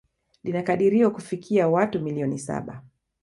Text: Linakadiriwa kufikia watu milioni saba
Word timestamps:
Linakadiriwa 0.43 1.11
kufikia 1.11 1.67
watu 1.67 1.99
milioni 2.01 2.39
saba 2.39 2.83